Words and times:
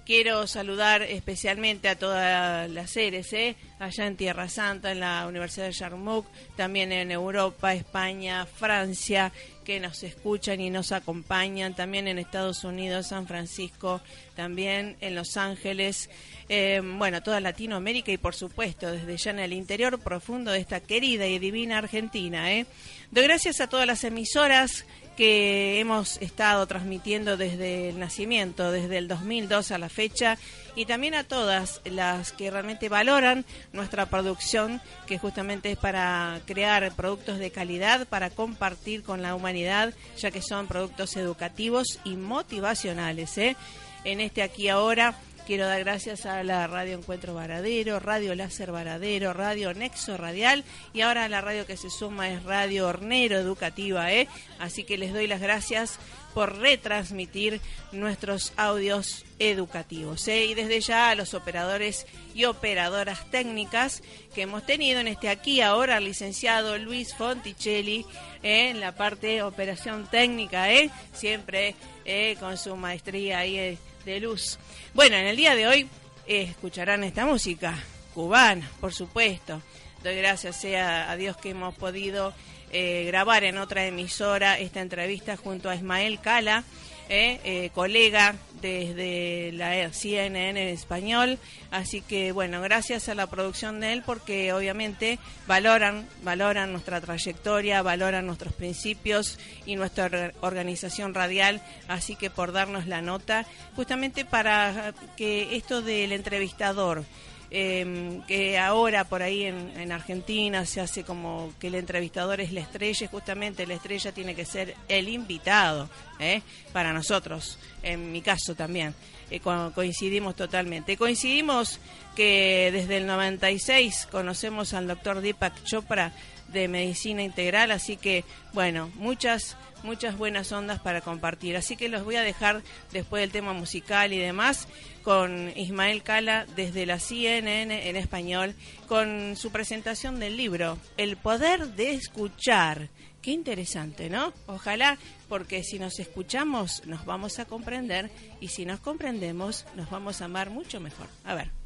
Quiero 0.07 0.47
saludar 0.47 1.03
especialmente 1.03 1.89
a 1.89 1.99
todas 1.99 2.71
las 2.71 2.91
seres, 2.91 3.33
¿eh? 3.33 3.57
allá 3.81 4.07
en 4.07 4.17
Tierra 4.17 4.49
Santa, 4.49 4.93
en 4.93 5.01
la 5.01 5.27
Universidad 5.27 5.67
de 5.67 5.73
Yarmouk, 5.73 6.25
también 6.55 6.93
en 6.93 7.11
Europa, 7.11 7.75
España, 7.75 8.47
Francia, 8.47 9.33
que 9.65 9.81
nos 9.81 10.05
escuchan 10.05 10.61
y 10.61 10.71
nos 10.71 10.93
acompañan, 10.93 11.75
también 11.75 12.07
en 12.07 12.21
Estados 12.21 12.63
Unidos, 12.63 13.09
San 13.09 13.27
Francisco, 13.27 14.01
también 14.37 14.97
en 15.01 15.17
Los 15.17 15.37
Ángeles, 15.37 16.09
eh, 16.49 16.81
bueno, 16.85 17.21
toda 17.21 17.41
Latinoamérica 17.41 18.13
y 18.13 18.17
por 18.17 18.37
supuesto 18.37 18.93
desde 18.93 19.17
ya 19.17 19.33
en 19.33 19.41
el 19.41 19.53
interior 19.53 19.99
profundo 19.99 20.53
de 20.53 20.61
esta 20.61 20.79
querida 20.79 21.27
y 21.27 21.41
divina 21.41 21.79
Argentina. 21.79 22.53
¿eh? 22.53 22.67
Doy 23.11 23.25
gracias 23.25 23.61
a 23.61 23.67
todas 23.67 23.89
las 23.89 24.05
emisoras 24.05 24.87
que 25.17 25.81
hemos 25.81 26.21
estado 26.21 26.67
transmitiendo 26.67 27.37
desde 27.37 27.89
el 27.89 27.99
nacimiento, 27.99 28.71
desde 28.71 28.99
el 28.99 29.09
2002 29.09 29.71
a 29.71 29.79
la 29.79 29.89
fecha, 29.89 30.39
y 30.75 30.85
también 30.85 31.15
a 31.15 31.25
todas 31.25 31.81
las 31.85 32.33
que 32.33 32.51
realmente 32.51 32.89
valoran 32.89 33.45
nuestra 33.73 34.07
producción, 34.07 34.83
que 35.07 35.19
justamente 35.19 35.73
es 35.73 35.79
para 35.79 36.41
crear 36.47 36.95
productos 36.95 37.39
de 37.39 37.51
calidad, 37.51 38.07
para 38.07 38.31
compartir 38.31 39.03
con 39.03 39.23
la 39.23 39.35
humanidad, 39.35 39.95
ya 40.19 40.31
que 40.31 40.43
son 40.43 40.67
productos 40.67 41.17
educativos 41.17 41.99
y 42.05 42.17
motivacionales. 42.17 43.39
¿eh? 43.39 43.57
En 44.05 44.21
este 44.21 44.43
aquí 44.43 44.69
ahora 44.69 45.17
Quiero 45.47 45.67
dar 45.67 45.79
gracias 45.79 46.27
a 46.27 46.43
la 46.43 46.67
Radio 46.67 46.99
Encuentro 46.99 47.33
Varadero, 47.33 48.01
Radio 48.01 48.35
Láser 48.35 48.73
Varadero, 48.73 49.33
Radio 49.33 49.73
Nexo 49.73 50.17
Radial 50.17 50.65
y 50.93 51.03
ahora 51.03 51.29
la 51.29 51.41
radio 51.41 51.67
que 51.67 51.77
se 51.77 51.89
suma 51.89 52.29
es 52.31 52.43
Radio 52.43 52.89
Hornero 52.89 53.39
Educativa, 53.39 54.13
¿eh? 54.13 54.27
Así 54.59 54.83
que 54.83 54.99
les 54.99 55.13
doy 55.13 55.29
las 55.29 55.41
gracias 55.41 56.01
por 56.35 56.59
retransmitir 56.59 57.61
nuestros 57.93 58.53
audios 58.57 59.25
educativos. 59.39 60.27
¿eh? 60.29 60.47
Y 60.47 60.55
desde 60.55 60.81
ya 60.81 61.11
a 61.11 61.15
los 61.15 61.33
operadores 61.33 62.07
y 62.35 62.45
operadoras 62.45 63.31
técnicas 63.31 64.03
que 64.35 64.43
hemos 64.43 64.67
tenido 64.67 65.01
en 65.01 65.09
este 65.09 65.29
aquí 65.29 65.61
ahora, 65.61 66.01
licenciado 66.01 66.77
Luis 66.77 67.15
Fonticelli, 67.15 68.05
¿eh? 68.43 68.71
en 68.71 68.81
la 68.81 68.97
parte 68.97 69.43
operación 69.43 70.09
técnica, 70.11 70.73
¿eh? 70.73 70.91
siempre 71.15 71.75
¿eh? 72.05 72.37
con 72.39 72.59
su 72.59 72.77
maestría 72.77 73.39
ahí 73.39 73.79
de 74.07 74.21
luz. 74.21 74.59
Bueno, 74.95 75.17
en 75.17 75.27
el 75.27 75.37
día 75.37 75.57
de 75.57 75.67
hoy 75.67 75.89
eh, 76.29 76.43
escucharán 76.43 77.03
esta 77.03 77.27
música 77.27 77.75
cubana, 78.15 78.71
por 78.81 78.95
supuesto. 78.95 79.61
Doy 80.03 80.17
gracias 80.17 80.61
sea 80.61 81.11
a 81.11 81.17
Dios 81.17 81.37
que 81.37 81.51
hemos 81.51 81.75
podido 81.75 82.33
eh, 82.71 83.05
grabar 83.07 83.43
en 83.43 83.59
otra 83.59 83.85
emisora 83.85 84.59
esta 84.59 84.81
entrevista 84.81 85.37
junto 85.37 85.69
a 85.69 85.75
Ismael 85.75 86.21
Cala, 86.21 86.63
eh, 87.09 87.71
colega 87.75 88.37
desde 88.67 89.53
la 89.53 89.93
CNN 89.93 90.51
en 90.51 90.69
español. 90.69 91.39
Así 91.71 92.01
que 92.01 92.33
bueno, 92.33 92.61
gracias 92.61 93.09
a 93.09 93.15
la 93.15 93.27
producción 93.27 93.81
de 93.81 93.93
él 93.93 94.03
porque 94.05 94.53
obviamente 94.53 95.19
valoran, 95.47 96.07
valoran 96.23 96.73
nuestra 96.73 97.01
trayectoria, 97.01 97.83
valoran 97.83 98.27
nuestros 98.27 98.53
principios 98.53 99.39
y 99.65 99.77
nuestra 99.77 100.33
organización 100.41 101.15
radial. 101.15 101.63
Así 101.89 102.17
que 102.17 102.31
por 102.31 102.53
darnos 102.53 102.87
la 102.87 103.03
nota, 103.03 103.47
justamente 103.75 104.25
para 104.25 104.95
que 105.17 105.57
esto 105.57 105.83
del 105.83 106.13
entrevistador, 106.13 107.05
eh, 107.51 108.21
que 108.27 108.59
ahora 108.59 109.05
por 109.05 109.23
ahí 109.23 109.45
en, 109.45 109.73
en, 109.77 109.93
Argentina 109.93 110.67
se 110.67 110.81
hace 110.81 111.05
como 111.05 111.53
que 111.61 111.69
el 111.69 111.77
entrevistador 111.77 112.41
es 112.41 112.53
la 112.53 112.61
estrella, 112.61 113.09
justamente 113.09 113.67
la 113.67 113.75
estrella 113.75 114.13
tiene 114.13 114.35
que 114.35 114.45
ser 114.45 114.75
el 114.89 115.09
invitado, 115.09 115.89
¿eh? 116.19 116.43
para 116.73 116.93
nosotros, 116.93 117.59
en 117.83 118.11
mi 118.11 118.21
caso 118.21 118.55
también. 118.55 118.95
Eh, 119.31 119.41
co 119.41 119.73
coincidimos 119.75 120.37
totalmente. 120.37 120.97
Coincidimos 120.97 121.81
que 122.15 122.71
desde 122.73 122.99
el 122.99 123.07
96 123.07 124.09
conocemos 124.11 124.73
al 124.73 124.87
doctor 124.87 125.21
Deepak 125.21 125.65
Chopra, 125.65 126.13
de 126.53 126.69
medicina 126.69 127.23
integral, 127.23 127.71
así 127.71 127.97
que 127.97 128.25
bueno, 128.53 128.91
muchas 128.95 129.57
muchas 129.83 130.19
buenas 130.19 130.53
ondas 130.53 130.81
para 130.81 131.01
compartir. 131.01 131.57
Así 131.57 131.77
que 131.77 131.89
los 131.89 132.05
voy 132.05 132.17
a 132.17 132.23
dejar 132.23 132.63
después 132.93 133.23
del 133.23 133.31
tema 133.31 133.53
musical 133.53 134.13
y 134.13 134.19
demás 134.19 134.69
con 135.03 135.53
Ismael 135.57 136.03
Cala 136.03 136.47
desde 136.57 136.85
la 136.85 136.99
CNN 136.99 137.89
en 137.89 137.97
español 137.97 138.55
con 138.89 139.37
su 139.37 139.51
presentación 139.51 140.19
del 140.19 140.37
libro 140.37 140.79
El 140.97 141.17
poder 141.17 141.69
de 141.69 141.93
escuchar. 141.93 142.89
Qué 143.23 143.31
interesante, 143.31 144.11
¿no? 144.11 144.33
Ojalá, 144.47 144.99
porque 145.29 145.63
si 145.65 145.79
nos 145.79 145.99
escuchamos 145.99 146.85
nos 146.87 147.05
vamos 147.05 147.39
a 147.39 147.45
comprender 147.45 148.11
y 148.41 148.49
si 148.49 148.67
nos 148.67 148.81
comprendemos 148.81 149.67
nos 149.75 149.91
vamos 149.91 150.21
a 150.21 150.27
amar 150.27 150.51
mucho 150.51 150.81
mejor. 150.81 151.09
A 151.25 151.35
ver. 151.35 151.66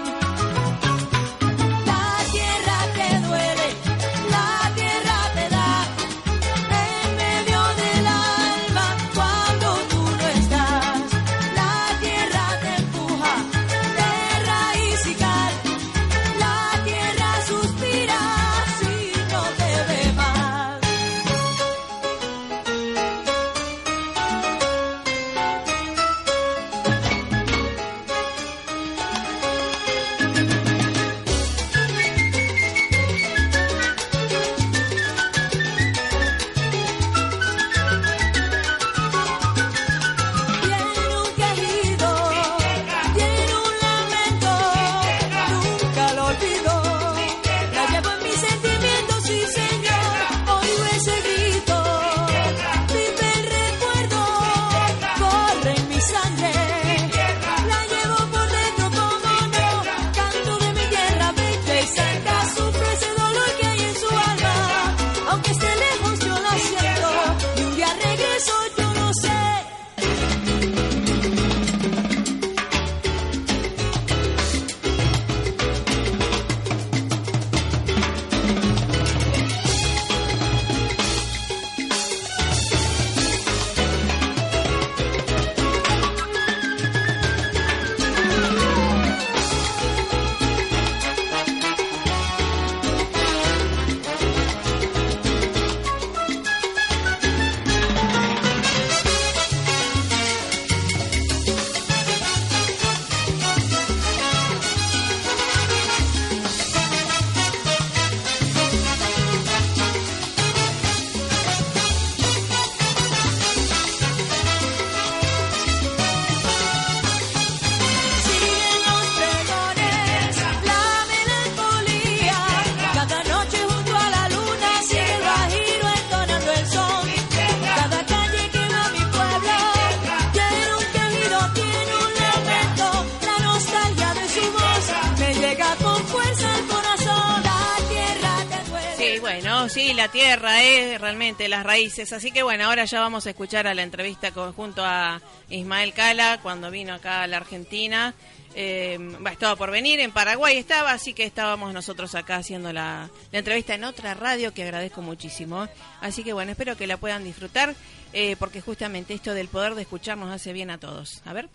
Sí, 139.71 139.93
la 139.93 140.09
tierra, 140.09 140.63
eh, 140.63 140.97
realmente, 140.97 141.47
las 141.47 141.63
raíces. 141.63 142.11
Así 142.11 142.31
que 142.31 142.43
bueno, 142.43 142.65
ahora 142.65 142.85
ya 142.85 142.99
vamos 142.99 143.25
a 143.25 143.29
escuchar 143.29 143.67
a 143.67 143.73
la 143.73 143.83
entrevista 143.83 144.31
con, 144.31 144.53
junto 144.53 144.83
a 144.83 145.21
Ismael 145.49 145.93
Cala 145.93 146.39
cuando 146.43 146.69
vino 146.69 146.93
acá 146.93 147.23
a 147.23 147.27
la 147.27 147.37
Argentina. 147.37 148.13
Eh, 148.53 148.99
estaba 149.31 149.55
por 149.55 149.71
venir, 149.71 150.01
en 150.01 150.11
Paraguay 150.11 150.57
estaba, 150.57 150.91
así 150.91 151.13
que 151.13 151.23
estábamos 151.23 151.73
nosotros 151.73 152.15
acá 152.15 152.35
haciendo 152.35 152.73
la, 152.73 153.09
entrevista 153.31 153.73
en 153.73 153.85
otra 153.85 154.13
radio 154.13 154.53
que 154.53 154.63
agradezco 154.63 155.01
muchísimo. 155.01 155.69
Así 156.01 156.23
que 156.23 156.33
bueno, 156.33 156.51
espero 156.51 156.75
que 156.75 156.85
la 156.85 156.97
puedan 156.97 157.23
disfrutar, 157.23 157.73
eh, 158.11 158.35
porque 158.37 158.59
justamente 158.59 159.13
esto 159.13 159.33
del 159.33 159.47
poder 159.47 159.75
de 159.75 159.83
escuchar 159.83 160.17
nos 160.17 160.33
hace 160.33 160.51
bien 160.51 160.69
a 160.69 160.79
todos. 160.79 161.21
A 161.23 161.31
ver. 161.31 161.47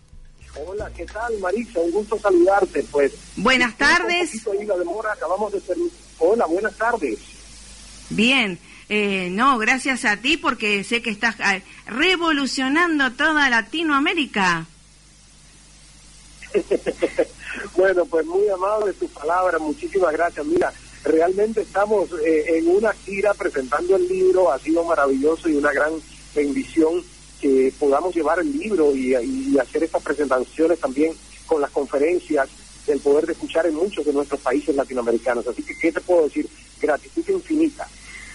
Hola, 0.65 0.89
¿qué 0.95 1.05
tal 1.05 1.37
Marisa? 1.37 1.79
Un 1.81 1.91
gusto 1.91 2.17
saludarte, 2.17 2.81
pues. 2.91 3.13
Buenas 3.35 3.77
tardes. 3.77 4.31
acabamos 5.11 5.51
de 5.53 5.61
Hola, 6.17 6.47
buenas 6.47 6.75
tardes. 6.75 7.36
Bien, 8.09 8.59
eh, 8.89 9.29
no, 9.31 9.57
gracias 9.57 10.05
a 10.05 10.17
ti 10.17 10.37
porque 10.37 10.83
sé 10.83 11.01
que 11.01 11.09
estás 11.09 11.35
eh, 11.39 11.61
revolucionando 11.87 13.11
toda 13.11 13.49
Latinoamérica. 13.49 14.65
bueno, 17.75 18.05
pues 18.05 18.25
muy 18.25 18.47
amable 18.47 18.93
tu 18.93 19.09
palabra, 19.09 19.59
muchísimas 19.59 20.13
gracias. 20.13 20.45
Mira, 20.45 20.71
realmente 21.03 21.61
estamos 21.61 22.09
eh, 22.25 22.57
en 22.57 22.67
una 22.67 22.93
gira 22.93 23.33
presentando 23.33 23.97
el 23.97 24.07
libro, 24.07 24.51
ha 24.51 24.59
sido 24.59 24.83
maravilloso 24.85 25.49
y 25.49 25.55
una 25.55 25.73
gran 25.73 25.91
bendición 26.33 27.03
que 27.41 27.73
podamos 27.77 28.15
llevar 28.15 28.39
el 28.39 28.57
libro 28.57 28.95
y, 28.95 29.13
y 29.15 29.59
hacer 29.59 29.83
estas 29.83 30.01
presentaciones 30.01 30.79
también 30.79 31.13
con 31.45 31.61
las 31.61 31.71
conferencias 31.71 32.47
del 32.87 32.99
poder 32.99 33.25
de 33.25 33.33
escuchar 33.33 33.65
en 33.65 33.75
muchos 33.75 34.05
de 34.05 34.13
nuestros 34.13 34.39
países 34.39 34.73
latinoamericanos. 34.75 35.45
Así 35.45 35.61
que, 35.61 35.77
¿qué 35.77 35.91
te 35.91 36.01
puedo 36.01 36.23
decir? 36.23 36.47
Gratitud 36.81 37.27
infinita. 37.27 37.87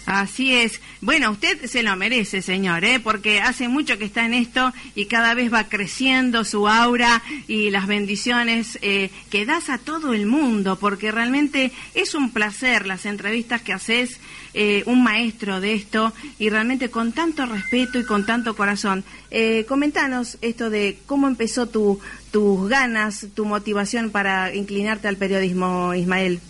Así 0.07 0.53
es. 0.53 0.81
Bueno, 1.01 1.31
usted 1.31 1.67
se 1.67 1.83
lo 1.83 1.95
merece, 1.97 2.43
señor, 2.43 2.85
¿eh? 2.85 2.99
porque 2.99 3.41
hace 3.41 3.69
mucho 3.69 3.99
que 3.99 4.05
está 4.05 4.27
en 4.27 4.35
esto 4.35 4.73
y 4.97 5.07
cada 5.07 5.35
vez 5.35 5.53
va 5.53 5.69
creciendo 5.69 6.45
su 6.45 6.69
aura 6.69 7.23
y 7.47 7.71
las 7.71 7.87
bendiciones 7.87 8.79
eh, 8.83 9.11
que 9.31 9.47
das 9.47 9.71
a 9.71 9.79
todo 9.79 10.13
el 10.13 10.27
mundo, 10.27 10.77
porque 10.77 11.13
realmente 11.13 11.71
es 11.95 12.15
un 12.15 12.33
placer 12.33 12.87
las 12.87 13.07
entrevistas 13.07 13.63
que 13.63 13.73
haces, 13.73 14.19
eh, 14.55 14.83
un 14.87 15.05
maestro 15.05 15.61
de 15.61 15.75
esto 15.75 16.13
y 16.39 16.51
realmente 16.51 16.91
con 16.91 17.13
tanto 17.13 17.47
respeto 17.47 18.01
y 18.01 18.05
con 18.05 18.27
tanto 18.27 18.57
corazón. 18.57 19.05
Eh, 19.31 19.65
comentanos 19.69 20.37
esto 20.41 20.69
de 20.69 20.99
cómo 21.07 21.29
empezó 21.29 21.69
tu, 21.69 22.01
tus 22.33 22.69
ganas, 22.69 23.29
tu 23.35 23.45
motivación 23.45 24.11
para 24.11 24.53
inclinarte 24.55 25.07
al 25.07 25.17
periodismo, 25.17 25.95
Ismael. 25.95 26.41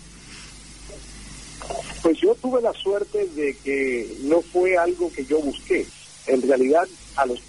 Pues 2.03 2.19
yo 2.19 2.35
tuve 2.35 2.61
la 2.61 2.73
suerte 2.73 3.29
de 3.29 3.57
que 3.63 4.17
no 4.23 4.43
fue 4.43 4.77
algo 4.77 5.11
que 5.13 5.25
yo 5.25 5.39
busqué. 5.41 5.87
En 6.27 6.43
realidad, 6.43 6.87
a 7.15 7.27
los, 7.27 7.41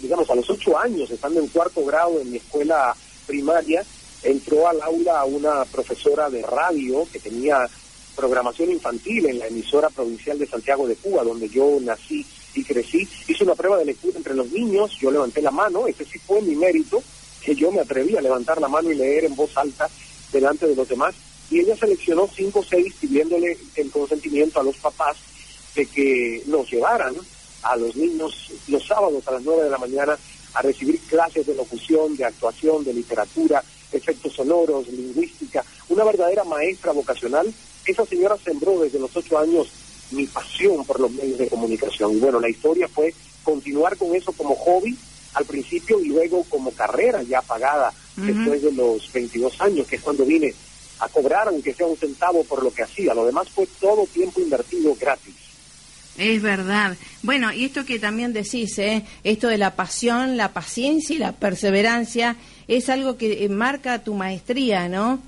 digamos, 0.00 0.28
a 0.28 0.34
los 0.34 0.50
ocho 0.50 0.76
años, 0.76 1.08
estando 1.10 1.38
en 1.38 1.46
cuarto 1.46 1.84
grado 1.84 2.20
en 2.20 2.32
mi 2.32 2.38
escuela 2.38 2.96
primaria, 3.28 3.84
entró 4.24 4.66
al 4.66 4.82
aula 4.82 5.24
una 5.24 5.64
profesora 5.66 6.28
de 6.30 6.42
radio 6.42 7.06
que 7.12 7.20
tenía 7.20 7.68
programación 8.16 8.72
infantil 8.72 9.26
en 9.26 9.38
la 9.38 9.46
emisora 9.46 9.88
provincial 9.88 10.36
de 10.36 10.48
Santiago 10.48 10.86
de 10.88 10.96
Cuba, 10.96 11.22
donde 11.22 11.48
yo 11.48 11.78
nací 11.80 12.26
y 12.54 12.64
crecí. 12.64 13.08
Hizo 13.28 13.44
una 13.44 13.54
prueba 13.54 13.78
de 13.78 13.84
lectura 13.84 14.18
entre 14.18 14.34
los 14.34 14.50
niños, 14.50 14.96
yo 15.00 15.12
levanté 15.12 15.40
la 15.42 15.52
mano, 15.52 15.86
ese 15.86 16.04
sí 16.04 16.18
fue 16.18 16.42
mi 16.42 16.56
mérito, 16.56 17.02
que 17.40 17.54
yo 17.54 17.70
me 17.70 17.80
atreví 17.80 18.16
a 18.16 18.20
levantar 18.20 18.60
la 18.60 18.68
mano 18.68 18.90
y 18.90 18.96
leer 18.96 19.24
en 19.24 19.36
voz 19.36 19.56
alta 19.56 19.88
delante 20.32 20.66
de 20.66 20.74
los 20.74 20.88
demás 20.88 21.14
y 21.52 21.60
ella 21.60 21.76
seleccionó 21.76 22.26
cinco 22.34 22.60
o 22.60 22.64
seis 22.64 22.94
pidiéndole 22.98 23.58
el 23.76 23.90
consentimiento 23.90 24.58
a 24.58 24.62
los 24.62 24.76
papás 24.76 25.18
de 25.74 25.84
que 25.84 26.42
los 26.46 26.70
llevaran 26.70 27.14
a 27.62 27.76
los 27.76 27.94
niños 27.94 28.50
los 28.68 28.86
sábados 28.86 29.28
a 29.28 29.32
las 29.32 29.42
nueve 29.42 29.64
de 29.64 29.70
la 29.70 29.76
mañana 29.76 30.18
a 30.54 30.62
recibir 30.62 30.98
clases 31.00 31.46
de 31.46 31.54
locución, 31.54 32.16
de 32.16 32.24
actuación, 32.24 32.84
de 32.84 32.94
literatura, 32.94 33.62
efectos 33.92 34.32
sonoros, 34.32 34.88
lingüística, 34.88 35.62
una 35.90 36.04
verdadera 36.04 36.44
maestra 36.44 36.92
vocacional. 36.92 37.52
Esa 37.84 38.06
señora 38.06 38.36
sembró 38.42 38.80
desde 38.80 38.98
los 38.98 39.14
ocho 39.14 39.38
años 39.38 39.68
mi 40.10 40.26
pasión 40.26 40.84
por 40.86 41.00
los 41.00 41.10
medios 41.10 41.38
de 41.38 41.48
comunicación. 41.48 42.12
Y 42.12 42.20
bueno, 42.20 42.40
la 42.40 42.48
historia 42.48 42.88
fue 42.88 43.14
continuar 43.42 43.96
con 43.98 44.14
eso 44.14 44.32
como 44.32 44.54
hobby 44.54 44.96
al 45.34 45.44
principio 45.44 46.00
y 46.00 46.08
luego 46.08 46.44
como 46.48 46.70
carrera 46.72 47.22
ya 47.22 47.42
pagada 47.42 47.92
después 48.16 48.62
de 48.62 48.72
los 48.72 49.10
22 49.12 49.60
años, 49.60 49.86
que 49.86 49.96
es 49.96 50.02
cuando 50.02 50.24
vine 50.24 50.54
a 51.02 51.08
cobrar 51.08 51.48
aunque 51.48 51.74
sea 51.74 51.86
un 51.86 51.96
centavo 51.96 52.44
por 52.44 52.62
lo 52.62 52.72
que 52.72 52.82
hacía. 52.82 53.12
Lo 53.12 53.26
demás 53.26 53.48
fue 53.50 53.66
todo 53.80 54.06
tiempo 54.06 54.40
invertido 54.40 54.94
gratis. 54.94 55.34
Es 56.16 56.42
verdad. 56.42 56.96
Bueno, 57.22 57.52
y 57.52 57.64
esto 57.64 57.84
que 57.84 57.98
también 57.98 58.32
decís, 58.32 58.78
¿eh? 58.78 59.04
esto 59.24 59.48
de 59.48 59.58
la 59.58 59.74
pasión, 59.74 60.36
la 60.36 60.52
paciencia 60.52 61.16
y 61.16 61.18
la 61.18 61.32
perseverancia, 61.32 62.36
es 62.68 62.88
algo 62.88 63.16
que 63.16 63.44
eh, 63.44 63.48
marca 63.48 64.04
tu 64.04 64.14
maestría, 64.14 64.88
¿no? 64.88 65.20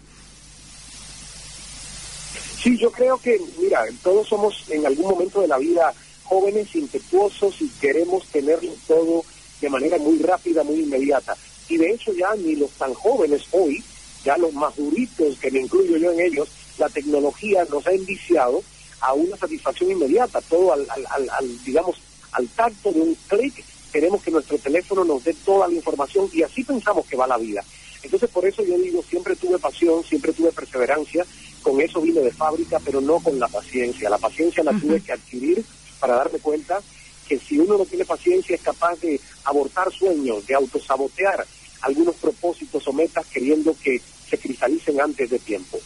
Sí, 2.63 2.79
yo 2.79 2.91
creo 2.93 3.19
que, 3.19 3.41
mira, 3.59 3.83
todos 4.03 4.29
somos 4.29 4.65
en 4.69 4.87
algún 4.87 5.11
momento 5.11 5.41
de 5.41 5.49
la 5.49 5.59
vida 5.59 5.93
jóvenes, 6.25 6.75
impetuosos 6.75 7.61
y 7.61 7.69
queremos 7.81 8.27
tenerlo 8.27 8.73
todo 8.87 9.25
de 9.61 9.69
manera 9.69 9.99
muy 9.99 10.19
rápida, 10.19 10.63
muy 10.63 10.81
inmediata. 10.81 11.37
Y 11.69 11.77
de 11.79 11.91
hecho 11.91 12.13
ya 12.13 12.35
ni 12.37 12.57
los 12.57 12.71
tan 12.73 12.95
jóvenes 12.95 13.43
hoy 13.53 13.83
ya 14.25 14.37
los 14.39 14.53
más 14.53 14.75
duritos, 14.77 15.39
que 15.39 15.51
me 15.51 15.61
incluyo 15.61 15.97
yo 15.97 16.13
en 16.13 16.21
ellos, 16.21 16.49
la 16.79 16.89
tecnología 16.89 17.65
nos 17.71 17.87
ha 17.87 17.93
enviciado 17.93 18.63
a 19.01 19.13
una 19.13 19.37
satisfacción 19.37 19.91
inmediata, 19.91 20.41
todo 20.41 20.73
al, 20.73 20.87
al, 20.91 21.65
digamos, 21.65 21.97
al 22.33 22.49
tacto 22.49 22.91
de 22.91 23.01
un 23.01 23.15
clic, 23.29 23.65
queremos 23.93 24.23
que 24.23 24.31
nuestro 24.31 24.59
teléfono 24.59 25.05
nos 25.05 25.23
dé 25.23 25.35
toda 25.45 25.69
la 25.69 25.75
información 25.75 26.29
y 26.33 26.43
así 26.43 26.65
pensamos 26.65 27.07
que 27.07 27.17
va 27.17 27.27
la 27.27 27.39
vida. 27.39 27.63
Entonces 28.03 28.29
por 28.31 28.45
eso 28.45 28.63
yo 28.65 28.77
digo, 28.79 29.03
siempre 29.09 29.37
tuve 29.37 29.59
pasión, 29.59 30.03
siempre 30.05 30.33
tuve 30.33 30.53
perseverancia, 30.53 31.25
con 31.63 31.81
eso 31.81 32.01
vine 32.01 32.21
de 32.21 32.33
fábrica, 32.33 32.79
pero 32.85 33.01
no 33.01 33.21
con 33.21 33.39
la 33.39 33.49
paciencia. 33.49 34.11
La 34.11 34.19
paciencia 34.19 34.63
la 34.65 34.73
tuve 34.79 35.01
que 35.01 35.13
adquirir 35.13 35.65
para 36.01 36.17
darme 36.17 36.39
cuenta 36.39 36.81
que 37.27 37.39
si 37.39 37.59
uno 37.59 37.79
no 37.79 37.87
tiene 37.87 38.05
paciencia 38.05 38.55
es 38.55 38.63
capaz 38.63 39.01
de 39.01 39.19
abortar 39.45 39.91
sueños, 39.93 40.47
de 40.47 40.55
autosabotear 40.55 41.47
algunos 41.81 42.15
propósitos 42.17 42.87
o 42.87 42.93
metas 42.93 43.27
queriendo 43.27 43.75
que 43.83 44.01
se 44.35 44.39
cristalicen 44.39 45.01
antes 45.01 45.31
de 45.31 45.39
tiempo. 45.39 45.79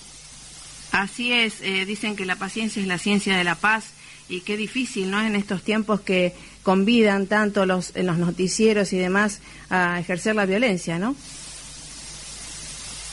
Así 0.93 1.33
es, 1.33 1.61
eh, 1.61 1.85
dicen 1.85 2.17
que 2.17 2.25
la 2.25 2.37
paciencia 2.37 2.81
es 2.81 2.89
la 2.89 2.99
ciencia 2.99 3.37
de 3.37 3.45
la 3.45 3.55
paz 3.55 3.91
y 4.29 4.41
qué 4.41 4.57
difícil, 4.57 5.11
¿no? 5.11 5.21
En 5.21 5.37
estos 5.37 5.63
tiempos 5.63 6.01
que 6.01 6.35
convidan 6.63 7.27
tanto 7.27 7.67
los, 7.67 7.95
en 7.95 8.07
los 8.07 8.19
noticieros 8.19 8.93
y 8.93 8.99
demás 8.99 9.41
a 9.69 10.01
ejercer 10.01 10.35
la 10.35 10.47
violencia, 10.47 10.99
¿no? 10.99 11.15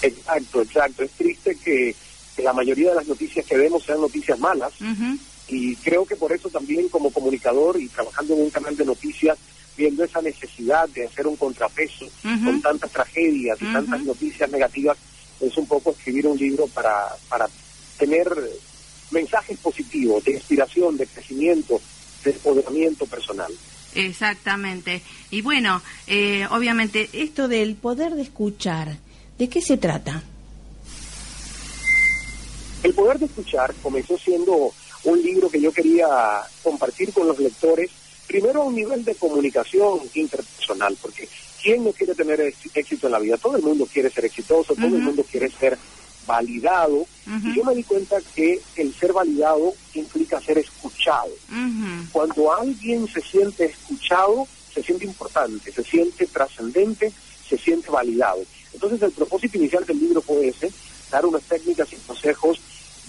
Exacto, 0.01 0.61
exacto. 0.61 1.03
Es 1.03 1.11
triste 1.11 1.57
que, 1.63 1.95
la 2.37 2.51
mayoría 2.51 2.89
de 2.89 2.95
las 2.95 3.07
noticias 3.07 3.45
que 3.45 3.55
vemos 3.55 3.83
sean 3.83 4.01
noticias 4.01 4.37
malas 4.39 4.73
y 5.47 5.73
creo 5.77 6.05
que 6.05 6.17
por 6.17 6.33
eso 6.33 6.49
también 6.49 6.89
como 6.89 7.09
comunicador 7.09 7.79
y 7.79 7.87
trabajando 7.87 8.33
en 8.33 8.41
un 8.41 8.49
canal 8.49 8.75
de 8.75 8.83
noticias 8.83 9.37
viendo 9.77 10.03
esa 10.03 10.21
necesidad 10.21 10.87
de 10.89 11.05
hacer 11.05 11.27
un 11.27 11.37
contrapeso 11.37 12.05
con 12.43 12.61
tantas 12.61 12.91
tragedias 12.91 13.57
y 13.61 13.65
tantas 13.65 14.03
noticias 14.03 14.49
negativas, 14.51 14.97
es 15.39 15.57
un 15.57 15.67
poco 15.67 15.91
escribir 15.91 16.27
un 16.27 16.37
libro 16.37 16.67
para, 16.67 17.09
para 17.29 17.47
tener 17.97 18.27
mensajes 19.11 19.57
positivos 19.59 20.23
de 20.23 20.33
inspiración, 20.33 20.97
de 20.97 21.07
crecimiento, 21.07 21.79
de 22.23 22.31
empoderamiento 22.31 23.05
personal. 23.05 23.51
Exactamente. 23.93 25.01
Y 25.31 25.41
bueno, 25.41 25.81
eh, 26.07 26.45
obviamente, 26.51 27.09
esto 27.13 27.47
del 27.47 27.75
poder 27.75 28.15
de 28.15 28.23
escuchar, 28.23 28.97
¿de 29.37 29.49
qué 29.49 29.61
se 29.61 29.77
trata? 29.77 30.21
El 32.83 32.93
poder 32.93 33.19
de 33.19 33.25
escuchar 33.25 33.73
comenzó 33.81 34.17
siendo 34.17 34.73
un 35.05 35.21
libro 35.21 35.49
que 35.49 35.61
yo 35.61 35.71
quería 35.71 36.07
compartir 36.61 37.13
con 37.13 37.27
los 37.27 37.39
lectores 37.39 37.89
primero 38.27 38.63
a 38.63 38.65
un 38.65 38.75
nivel 38.75 39.05
de 39.05 39.15
comunicación 39.15 39.99
interpersonal, 40.13 40.97
porque 41.01 41.29
¿quién 41.65 41.83
no 41.83 41.91
quiere 41.93 42.13
tener 42.13 42.39
éxito 42.39 43.07
en 43.07 43.11
la 43.11 43.17
vida? 43.17 43.37
Todo 43.37 43.57
el 43.57 43.63
mundo 43.63 43.87
quiere 43.91 44.11
ser 44.11 44.25
exitoso, 44.25 44.75
todo 44.75 44.85
el 44.85 45.01
mundo 45.01 45.25
quiere 45.29 45.49
ser 45.49 45.75
validado, 46.27 47.07
y 47.25 47.55
yo 47.55 47.63
me 47.63 47.73
di 47.73 47.83
cuenta 47.83 48.17
que 48.35 48.61
el 48.75 48.93
ser 48.93 49.11
validado 49.13 49.73
implica 49.95 50.39
ser 50.39 50.59
escuchado. 50.59 51.31
Cuando 52.11 52.53
alguien 52.53 53.07
se 53.07 53.19
siente 53.19 53.65
escuchado, 53.65 54.47
se 54.71 54.83
siente 54.83 55.05
importante, 55.05 55.71
se 55.71 55.83
siente 55.83 56.27
trascendente, 56.27 57.11
se 57.49 57.57
siente 57.57 57.89
validado. 57.89 58.43
Entonces 58.71 59.01
el 59.01 59.11
propósito 59.11 59.57
inicial 59.57 59.85
del 59.85 59.99
libro 59.99 60.21
fue 60.21 60.47
ese, 60.47 60.71
dar 61.09 61.25
unas 61.25 61.41
técnicas 61.43 61.91
y 61.93 61.95
consejos 61.95 62.59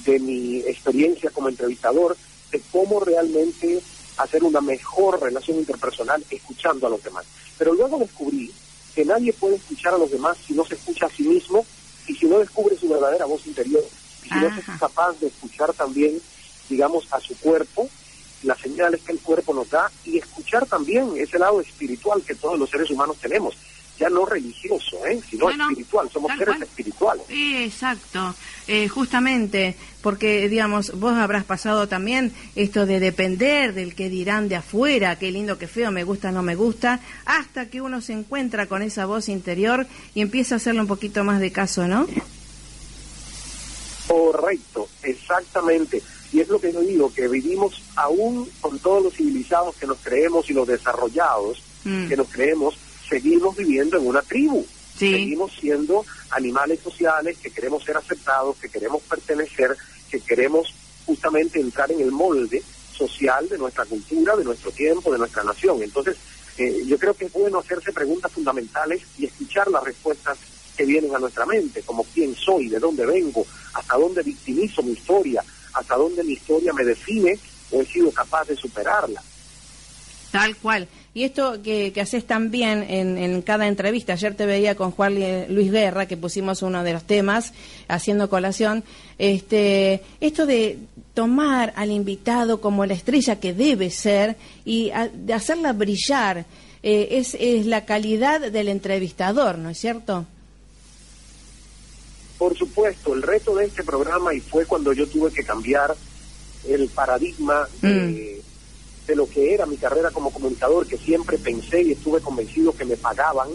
de 0.06 0.18
mi 0.18 0.60
experiencia 0.60 1.28
como 1.28 1.50
entrevistador, 1.50 2.16
de 2.50 2.62
cómo 2.72 3.00
realmente 3.00 3.82
hacer 4.16 4.44
una 4.44 4.60
mejor 4.60 5.20
relación 5.20 5.58
interpersonal 5.58 6.24
escuchando 6.30 6.86
a 6.86 6.90
los 6.90 7.02
demás. 7.02 7.24
Pero 7.58 7.74
luego 7.74 7.98
descubrí 7.98 8.52
que 8.94 9.04
nadie 9.04 9.32
puede 9.32 9.56
escuchar 9.56 9.94
a 9.94 9.98
los 9.98 10.10
demás 10.10 10.36
si 10.46 10.54
no 10.54 10.64
se 10.64 10.74
escucha 10.74 11.06
a 11.06 11.10
sí 11.10 11.24
mismo 11.24 11.64
y 12.06 12.14
si 12.14 12.26
no 12.26 12.38
descubre 12.38 12.76
su 12.76 12.88
verdadera 12.88 13.26
voz 13.26 13.46
interior. 13.46 13.84
Y 14.24 14.28
si 14.28 14.34
no 14.34 14.46
es 14.46 14.64
capaz 14.78 15.18
de 15.20 15.28
escuchar 15.28 15.72
también 15.72 16.20
digamos, 16.68 17.06
a 17.12 17.20
su 17.20 17.36
cuerpo, 17.38 17.88
las 18.42 18.58
señales 18.58 19.00
que 19.02 19.12
el 19.12 19.20
cuerpo 19.20 19.54
nos 19.54 19.70
da 19.70 19.90
y 20.04 20.18
escuchar 20.18 20.66
también 20.66 21.12
ese 21.16 21.38
lado 21.38 21.60
espiritual 21.60 22.22
que 22.22 22.34
todos 22.34 22.58
los 22.58 22.70
seres 22.70 22.90
humanos 22.90 23.16
tenemos 23.20 23.56
ya 23.98 24.08
no 24.08 24.26
religioso, 24.26 25.04
¿eh? 25.06 25.20
sino 25.28 25.50
espiritual, 25.50 26.10
somos 26.12 26.32
seres 26.36 26.60
espirituales. 26.62 27.24
exacto, 27.28 28.34
eh, 28.66 28.88
justamente, 28.88 29.74
porque, 30.02 30.48
digamos, 30.48 30.98
vos 30.98 31.14
habrás 31.14 31.44
pasado 31.44 31.88
también 31.88 32.32
esto 32.54 32.86
de 32.86 33.00
depender 33.00 33.74
del 33.74 33.94
que 33.94 34.08
dirán 34.08 34.48
de 34.48 34.56
afuera, 34.56 35.18
qué 35.18 35.30
lindo, 35.30 35.58
qué 35.58 35.66
feo, 35.66 35.90
me 35.90 36.04
gusta, 36.04 36.32
no 36.32 36.42
me 36.42 36.54
gusta, 36.54 37.00
hasta 37.24 37.66
que 37.66 37.80
uno 37.80 38.00
se 38.00 38.12
encuentra 38.12 38.66
con 38.66 38.82
esa 38.82 39.06
voz 39.06 39.28
interior 39.28 39.86
y 40.14 40.20
empieza 40.20 40.54
a 40.54 40.56
hacerle 40.56 40.80
un 40.80 40.86
poquito 40.86 41.24
más 41.24 41.40
de 41.40 41.52
caso, 41.52 41.86
¿no? 41.86 42.06
Correcto, 44.06 44.88
exactamente. 45.02 46.02
Y 46.32 46.40
es 46.40 46.48
lo 46.48 46.60
que 46.60 46.72
yo 46.72 46.80
digo, 46.80 47.12
que 47.12 47.28
vivimos 47.28 47.82
aún 47.94 48.48
con 48.60 48.78
todos 48.78 49.04
los 49.04 49.14
civilizados 49.14 49.76
que 49.76 49.86
nos 49.86 49.98
creemos 49.98 50.48
y 50.50 50.54
los 50.54 50.66
desarrollados 50.66 51.62
mm. 51.84 52.08
que 52.08 52.16
nos 52.16 52.28
creemos, 52.28 52.76
seguimos 53.08 53.56
viviendo 53.56 53.96
en 53.96 54.06
una 54.06 54.22
tribu. 54.22 54.64
Seguimos 54.98 55.52
siendo 55.60 56.06
animales 56.30 56.80
sociales 56.80 57.36
que 57.36 57.50
queremos 57.50 57.84
ser 57.84 57.98
aceptados, 57.98 58.56
que 58.56 58.70
queremos 58.70 59.02
pertenecer, 59.02 59.76
que 60.10 60.20
queremos 60.20 60.74
justamente 61.04 61.60
entrar 61.60 61.92
en 61.92 62.00
el 62.00 62.12
molde 62.12 62.62
social 62.96 63.46
de 63.48 63.58
nuestra 63.58 63.84
cultura, 63.84 64.34
de 64.36 64.44
nuestro 64.44 64.70
tiempo, 64.70 65.12
de 65.12 65.18
nuestra 65.18 65.44
nación. 65.44 65.82
Entonces, 65.82 66.16
eh, 66.56 66.82
yo 66.86 66.98
creo 66.98 67.12
que 67.12 67.26
es 67.26 67.32
bueno 67.32 67.58
hacerse 67.58 67.92
preguntas 67.92 68.32
fundamentales 68.32 69.02
y 69.18 69.26
escuchar 69.26 69.68
las 69.68 69.84
respuestas 69.84 70.38
que 70.76 70.86
vienen 70.86 71.14
a 71.14 71.18
nuestra 71.18 71.44
mente, 71.44 71.82
como 71.82 72.04
quién 72.04 72.34
soy, 72.34 72.68
de 72.68 72.78
dónde 72.78 73.04
vengo, 73.04 73.46
hasta 73.74 73.96
dónde 73.96 74.22
victimizo 74.22 74.82
mi 74.82 74.92
historia, 74.92 75.44
hasta 75.74 75.96
dónde 75.96 76.24
mi 76.24 76.32
historia 76.32 76.72
me 76.72 76.84
define 76.84 77.38
o 77.70 77.82
he 77.82 77.86
sido 77.86 78.10
capaz 78.12 78.48
de 78.48 78.56
superarla. 78.56 79.22
Tal 80.30 80.56
cual. 80.56 80.88
Y 81.14 81.24
esto 81.24 81.62
que, 81.62 81.92
que 81.92 82.00
haces 82.00 82.26
también 82.26 82.84
en, 82.88 83.16
en, 83.16 83.40
cada 83.42 83.66
entrevista, 83.66 84.12
ayer 84.12 84.34
te 84.34 84.44
veía 84.44 84.74
con 84.74 84.90
Juan 84.90 85.14
Luis 85.48 85.72
Guerra, 85.72 86.06
que 86.06 86.16
pusimos 86.16 86.62
uno 86.62 86.84
de 86.84 86.92
los 86.92 87.04
temas, 87.04 87.52
haciendo 87.88 88.28
colación, 88.28 88.84
este, 89.18 90.02
esto 90.20 90.44
de 90.44 90.78
tomar 91.14 91.72
al 91.76 91.90
invitado 91.90 92.60
como 92.60 92.84
la 92.84 92.94
estrella 92.94 93.40
que 93.40 93.54
debe 93.54 93.90
ser 93.90 94.36
y 94.64 94.92
de 95.14 95.32
hacerla 95.32 95.72
brillar, 95.72 96.44
eh, 96.82 97.08
es, 97.12 97.34
es 97.40 97.64
la 97.64 97.86
calidad 97.86 98.52
del 98.52 98.68
entrevistador, 98.68 99.56
¿no 99.56 99.70
es 99.70 99.78
cierto? 99.78 100.26
Por 102.36 102.54
supuesto, 102.58 103.14
el 103.14 103.22
reto 103.22 103.54
de 103.54 103.64
este 103.64 103.82
programa, 103.82 104.34
y 104.34 104.40
fue 104.40 104.66
cuando 104.66 104.92
yo 104.92 105.06
tuve 105.06 105.32
que 105.32 105.42
cambiar 105.42 105.96
el 106.68 106.88
paradigma 106.88 107.66
de... 107.80 107.88
Mm 107.88 108.35
de 108.35 108.35
lo 109.14 109.28
que 109.28 109.54
era 109.54 109.66
mi 109.66 109.76
carrera 109.76 110.10
como 110.10 110.30
comunicador, 110.30 110.86
que 110.86 110.98
siempre 110.98 111.38
pensé 111.38 111.82
y 111.82 111.92
estuve 111.92 112.20
convencido 112.20 112.72
que 112.72 112.84
me 112.84 112.96
pagaban 112.96 113.48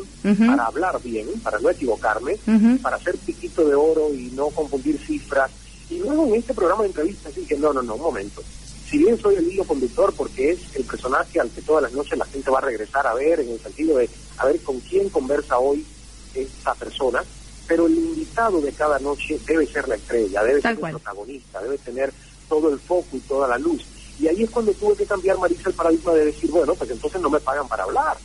para 0.47 0.65
hablar 0.65 1.01
bien, 1.03 1.27
para 1.43 1.59
no 1.59 1.69
equivocarme, 1.69 2.37
para 2.81 2.95
hacer 2.95 3.17
piquito 3.17 3.67
de 3.67 3.75
oro 3.75 4.13
y 4.13 4.31
no 4.35 4.47
confundir 4.49 4.97
cifras. 4.97 5.51
Y 5.89 5.99
luego 5.99 6.25
en 6.27 6.35
este 6.35 6.53
programa 6.53 6.83
de 6.83 6.89
entrevistas 6.89 7.35
dije, 7.35 7.57
no, 7.57 7.73
no, 7.73 7.81
no, 7.81 7.95
un 7.95 8.01
momento. 8.01 8.41
Si 8.89 8.97
bien 8.97 9.17
soy 9.17 9.35
el 9.35 9.51
hilo 9.51 9.63
conductor 9.63 10.13
porque 10.15 10.51
es 10.51 10.59
el 10.75 10.83
personaje 10.83 11.39
al 11.39 11.49
que 11.49 11.61
todas 11.61 11.83
las 11.83 11.93
noches 11.93 12.17
la 12.17 12.25
gente 12.25 12.51
va 12.51 12.59
a 12.59 12.61
regresar 12.61 13.07
a 13.07 13.13
ver, 13.13 13.39
en 13.39 13.49
el 13.49 13.59
sentido 13.59 13.97
de 13.97 14.09
a 14.37 14.45
ver 14.45 14.59
con 14.61 14.79
quién 14.81 15.09
conversa 15.09 15.59
hoy 15.59 15.85
esta 16.33 16.73
persona, 16.75 17.23
pero 17.67 17.87
el 17.87 17.95
invitado 17.95 18.59
de 18.59 18.71
cada 18.73 18.99
noche 18.99 19.39
debe 19.47 19.65
ser 19.65 19.87
la 19.87 19.95
estrella, 19.95 20.43
debe 20.43 20.61
ser 20.61 20.71
el 20.71 20.77
protagonista, 20.77 21.61
debe 21.61 21.77
tener 21.77 22.11
todo 22.49 22.69
el 22.73 22.79
foco 22.79 23.15
y 23.15 23.19
toda 23.19 23.47
la 23.47 23.57
luz. 23.57 23.85
Y 24.19 24.27
ahí 24.27 24.43
es 24.43 24.49
cuando 24.49 24.71
tuve 24.73 24.95
que 24.95 25.05
cambiar, 25.05 25.37
Marisa, 25.37 25.69
el 25.69 25.75
paradigma 25.75 26.13
de 26.13 26.25
decir, 26.25 26.51
bueno, 26.51 26.75
pues 26.75 26.89
entonces 26.91 27.21
no 27.21 27.29
me 27.29 27.39
pagan 27.39 27.67
para 27.67 27.83
hablar, 27.83 28.17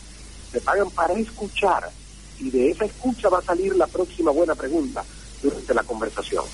me 0.52 0.61
pagan 0.61 0.90
para 0.90 1.14
escuchar. 1.14 1.90
Y 2.38 2.50
de 2.50 2.71
esa 2.71 2.85
escucha 2.85 3.28
va 3.28 3.38
a 3.38 3.43
salir 3.43 3.75
la 3.76 3.87
próxima 3.87 4.31
buena 4.31 4.55
pregunta 4.55 5.05
durante 5.43 5.75
la 5.75 5.83
conversación. 5.83 6.45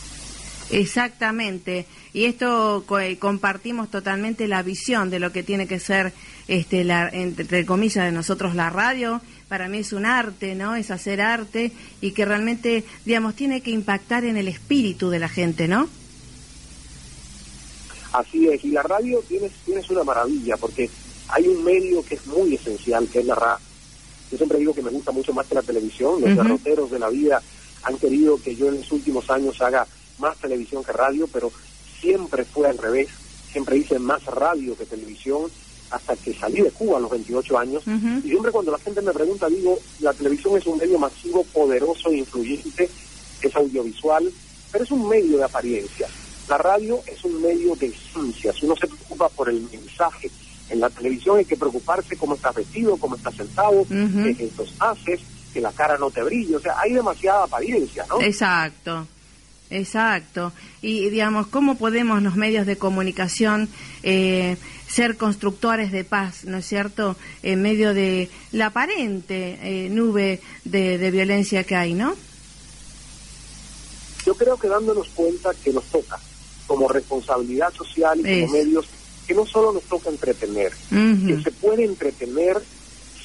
Exactamente. 0.71 1.87
Y 2.13 2.25
esto 2.25 2.85
eh, 2.99 3.19
compartimos 3.19 3.91
totalmente 3.91 4.49
la 4.49 4.63
visión 4.63 5.11
de 5.11 5.19
lo 5.19 5.33
que 5.33 5.43
tiene 5.43 5.67
que 5.67 5.81
ser, 5.81 6.13
este, 6.49 6.85
la, 6.85 7.09
entre 7.09 7.67
comillas, 7.67 8.05
de 8.05 8.13
nosotros 8.13 8.55
la 8.55 8.71
radio. 8.71 9.21
Para 9.49 9.69
mí 9.69 9.79
es 9.79 9.93
un 9.93 10.07
arte, 10.07 10.55
¿no? 10.55 10.75
Es 10.75 10.91
hacer 10.91 11.21
arte 11.21 11.73
y 12.01 12.13
que 12.13 12.25
realmente, 12.25 12.85
digamos, 13.05 13.35
tiene 13.35 13.61
que 13.61 13.71
impactar 13.71 14.25
en 14.25 14.37
el 14.37 14.49
espíritu 14.49 15.11
de 15.11 15.19
la 15.19 15.29
gente, 15.29 15.69
¿no? 15.69 15.89
Así 18.13 18.49
es, 18.49 18.65
y 18.65 18.71
la 18.71 18.83
radio 18.83 19.23
tienes, 19.27 19.53
tienes 19.65 19.89
una 19.91 20.05
maravilla, 20.05 20.57
porque 20.57 20.91
hay 21.29 21.49
un 21.49 21.65
medio 21.65 22.05
que 22.05 22.17
es 22.17 22.27
muy 22.27 22.55
esencial, 22.55 23.09
que 23.09 23.21
es 23.21 23.27
la 23.27 23.35
radio. 23.35 23.65
Yo 24.31 24.37
siempre 24.37 24.59
digo 24.59 24.75
que 24.75 24.83
me 24.83 24.91
gusta 24.91 25.13
mucho 25.13 25.33
más 25.33 25.47
que 25.47 25.55
la 25.55 25.63
televisión, 25.63 26.21
los 26.21 26.37
derroteros 26.37 26.91
de 26.91 26.99
la 26.99 27.09
vida 27.09 27.43
han 27.83 27.99
querido 27.99 28.41
que 28.41 28.55
yo 28.55 28.69
en 28.69 28.79
los 28.79 28.93
últimos 28.93 29.29
años 29.31 29.61
haga 29.61 29.87
más 30.19 30.37
televisión 30.39 30.85
que 30.85 30.93
radio, 30.93 31.29
pero 31.33 31.51
siempre 32.01 32.45
fue 32.45 32.69
al 32.69 32.79
revés, 32.79 33.09
siempre 33.51 33.77
hice 33.77 33.99
más 33.99 34.25
radio 34.25 34.77
que 34.77 34.87
televisión 34.87 35.51
hasta 35.91 36.17
que 36.17 36.33
salí 36.33 36.63
de 36.63 36.71
Cuba 36.71 36.97
a 36.97 37.01
los 37.01 37.11
28 37.11 37.59
años. 37.59 37.83
Y 38.25 38.29
siempre 38.29 38.51
cuando 38.51 38.73
la 38.73 38.79
gente 38.79 39.03
me 39.03 39.13
pregunta, 39.13 39.49
digo, 39.49 39.79
la 40.01 40.13
televisión 40.15 40.57
es 40.57 40.67
un 40.67 40.79
medio 40.79 40.99
masivo, 40.99 41.45
poderoso 41.53 42.09
e 42.11 42.19
influyente, 42.19 42.89
es 43.43 43.57
audiovisual, 43.57 44.33
pero 44.71 44.85
es 44.85 44.91
un 44.91 45.09
medio 45.09 45.37
de 45.37 45.45
apariencia. 45.45 46.09
La 46.49 46.57
radio 46.57 47.01
medio 47.43 47.75
de 47.77 47.93
ciencias, 47.93 48.63
uno 48.63 48.75
se 48.77 48.87
preocupa 48.87 49.29
por 49.29 49.49
el 49.49 49.61
mensaje. 49.61 50.31
En 50.71 50.81
la 50.81 50.89
televisión 50.89 51.39
hay 51.39 51.45
que 51.45 51.57
preocuparse 51.57 52.17
cómo 52.17 52.35
estás 52.35 52.55
vestido, 52.55 52.97
cómo 52.97 53.17
estás 53.17 53.35
sentado, 53.35 53.85
qué 53.89 54.35
gestos 54.35 54.75
haces, 54.79 55.21
que 55.53 55.61
la 55.61 55.73
cara 55.73 55.99
no 55.99 56.11
te 56.11 56.23
brille, 56.23 56.57
o 56.57 56.61
sea, 56.61 56.79
hay 56.81 56.93
demasiada 56.95 57.45
apariencia, 57.45 58.07
¿no? 58.09 58.21
Exacto. 58.21 59.07
Exacto. 59.73 60.53
Y 60.83 61.09
digamos, 61.09 61.47
¿cómo 61.47 61.77
podemos 61.77 62.23
los 62.23 62.37
medios 62.37 62.67
de 62.67 62.77
comunicación 62.77 63.69
eh, 64.03 64.57
ser 64.87 65.17
constructores 65.17 65.91
de 65.93 66.05
paz, 66.05 66.45
¿no 66.45 66.59
es 66.59 66.67
cierto?, 66.67 67.17
en 67.43 67.63
medio 67.63 67.95
de 67.95 68.29
la 68.53 68.67
aparente 68.67 69.59
eh, 69.63 69.89
nube 69.89 70.41
de, 70.65 70.99
de, 70.99 71.11
violencia 71.11 71.65
que 71.65 71.75
hay, 71.75 71.95
¿no? 71.95 72.15
Yo 74.27 74.35
creo 74.35 74.59
que 74.59 74.69
dándonos 74.69 75.09
cuenta 75.09 75.51
que 75.65 75.73
nos 75.73 75.85
toca, 75.85 76.21
como 76.67 76.89
responsabilidad 76.89 77.73
social 77.73 78.21
y 78.21 78.43
como 78.43 78.53
medios, 78.53 78.87
que 79.27 79.35
no 79.35 79.47
solo 79.47 79.73
nos 79.73 79.85
toca 79.85 80.11
entretener, 80.11 80.73
que 80.91 81.41
se 81.43 81.51
puede 81.53 81.85
entretener 81.85 82.61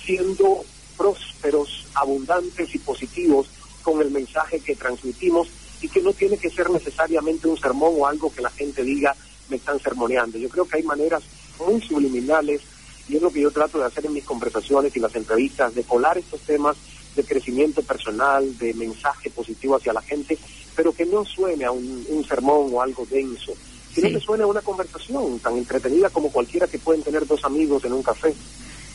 siendo 0.05 0.63
prósperos, 0.97 1.85
abundantes 1.93 2.73
y 2.73 2.79
positivos 2.79 3.47
con 3.83 4.01
el 4.01 4.11
mensaje 4.11 4.59
que 4.59 4.75
transmitimos 4.75 5.47
y 5.81 5.89
que 5.89 6.01
no 6.01 6.13
tiene 6.13 6.37
que 6.37 6.49
ser 6.49 6.69
necesariamente 6.69 7.47
un 7.47 7.57
sermón 7.57 7.93
o 7.97 8.07
algo 8.07 8.31
que 8.31 8.41
la 8.41 8.49
gente 8.49 8.83
diga 8.83 9.15
me 9.49 9.57
están 9.57 9.79
sermoneando. 9.79 10.37
Yo 10.37 10.49
creo 10.49 10.67
que 10.67 10.77
hay 10.77 10.83
maneras 10.83 11.23
muy 11.65 11.81
subliminales 11.81 12.61
y 13.07 13.15
es 13.15 13.21
lo 13.21 13.31
que 13.31 13.41
yo 13.41 13.51
trato 13.51 13.79
de 13.79 13.85
hacer 13.85 14.05
en 14.05 14.13
mis 14.13 14.25
conversaciones 14.25 14.95
y 14.95 14.99
las 14.99 15.15
entrevistas, 15.15 15.73
de 15.73 15.83
colar 15.83 16.17
estos 16.17 16.41
temas 16.41 16.75
de 17.15 17.23
crecimiento 17.23 17.81
personal, 17.81 18.57
de 18.57 18.73
mensaje 18.73 19.29
positivo 19.29 19.75
hacia 19.75 19.93
la 19.93 20.01
gente, 20.01 20.37
pero 20.77 20.93
que 20.93 21.05
no 21.07 21.25
suene 21.25 21.65
a 21.65 21.71
un, 21.71 22.23
sermón 22.29 22.69
o 22.71 22.81
algo 22.81 23.05
denso, 23.09 23.53
sino 23.93 24.09
que 24.09 24.19
suene 24.19 24.43
a 24.43 24.47
una 24.47 24.61
conversación 24.61 25.39
tan 25.39 25.57
entretenida 25.57 26.09
como 26.11 26.31
cualquiera 26.31 26.67
que 26.67 26.77
pueden 26.77 27.01
tener 27.01 27.25
dos 27.25 27.43
amigos 27.43 27.83
en 27.83 27.93
un 27.93 28.03
café. 28.03 28.33